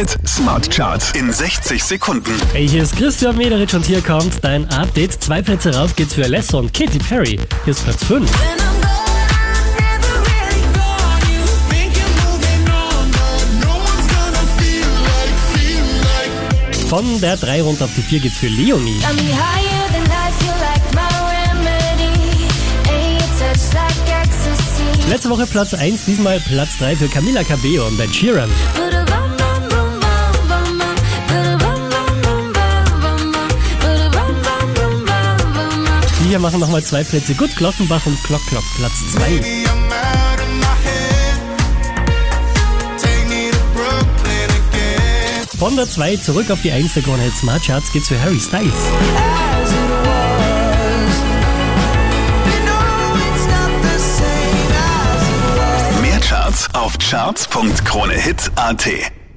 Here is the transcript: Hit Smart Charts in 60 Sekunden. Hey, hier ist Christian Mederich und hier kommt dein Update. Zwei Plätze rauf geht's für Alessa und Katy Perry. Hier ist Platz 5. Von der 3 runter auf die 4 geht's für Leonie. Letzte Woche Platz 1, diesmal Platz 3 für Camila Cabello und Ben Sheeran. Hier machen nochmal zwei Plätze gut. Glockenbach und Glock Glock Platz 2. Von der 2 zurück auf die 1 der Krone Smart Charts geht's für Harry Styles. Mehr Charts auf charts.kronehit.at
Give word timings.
Hit 0.00 0.16
Smart 0.26 0.70
Charts 0.70 1.12
in 1.12 1.30
60 1.30 1.84
Sekunden. 1.84 2.32
Hey, 2.54 2.66
hier 2.66 2.84
ist 2.84 2.96
Christian 2.96 3.36
Mederich 3.36 3.74
und 3.74 3.84
hier 3.84 4.00
kommt 4.00 4.42
dein 4.42 4.66
Update. 4.70 5.22
Zwei 5.22 5.42
Plätze 5.42 5.74
rauf 5.74 5.94
geht's 5.94 6.14
für 6.14 6.24
Alessa 6.24 6.56
und 6.56 6.72
Katy 6.72 6.98
Perry. 6.98 7.38
Hier 7.64 7.70
ist 7.70 7.84
Platz 7.84 8.02
5. 8.04 8.30
Von 16.88 17.20
der 17.20 17.36
3 17.36 17.60
runter 17.60 17.84
auf 17.84 17.90
die 17.94 18.00
4 18.00 18.20
geht's 18.20 18.38
für 18.38 18.48
Leonie. 18.48 19.02
Letzte 25.10 25.28
Woche 25.28 25.46
Platz 25.46 25.74
1, 25.74 26.06
diesmal 26.06 26.40
Platz 26.40 26.78
3 26.78 26.96
für 26.96 27.08
Camila 27.08 27.44
Cabello 27.44 27.86
und 27.86 27.98
Ben 27.98 28.10
Sheeran. 28.14 28.50
Hier 36.30 36.38
machen 36.38 36.60
nochmal 36.60 36.84
zwei 36.84 37.02
Plätze 37.02 37.34
gut. 37.34 37.56
Glockenbach 37.56 38.06
und 38.06 38.22
Glock 38.22 38.46
Glock 38.46 38.62
Platz 38.76 38.92
2. 39.14 39.42
Von 45.58 45.74
der 45.74 45.90
2 45.90 46.18
zurück 46.18 46.48
auf 46.52 46.62
die 46.62 46.70
1 46.70 46.94
der 46.94 47.02
Krone 47.02 47.28
Smart 47.32 47.64
Charts 47.64 47.92
geht's 47.92 48.06
für 48.06 48.22
Harry 48.22 48.38
Styles. 48.38 48.72
Mehr 56.00 56.20
Charts 56.20 56.68
auf 56.74 56.96
charts.kronehit.at 56.98 59.19